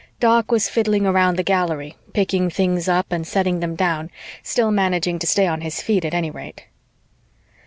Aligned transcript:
Doc 0.19 0.51
was 0.51 0.67
fiddling 0.67 1.05
around 1.05 1.35
the 1.37 1.43
Gallery, 1.43 1.95
picking 2.11 2.49
things 2.49 2.87
up 2.89 3.11
and 3.11 3.27
setting 3.27 3.59
them 3.59 3.75
down, 3.75 4.09
still 4.41 4.71
managing 4.71 5.19
to 5.19 5.27
stay 5.27 5.45
on 5.45 5.61
his 5.61 5.79
feet 5.79 6.03
at 6.03 6.15
any 6.15 6.31
rate. 6.31 6.65